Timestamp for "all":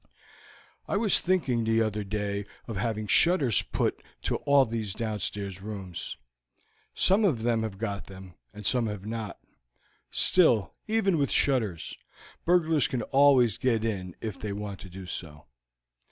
4.47-4.65